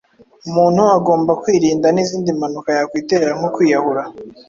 Umuntu 0.47 0.81
agomba 0.97 1.31
kwirinda 1.41 1.87
n’izindi 1.91 2.29
mpanuka 2.37 2.69
yakwitera 2.77 3.29
nko 3.37 3.49
kwiyahura 3.55 4.03